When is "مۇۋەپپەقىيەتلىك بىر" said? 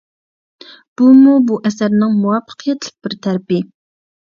2.23-3.19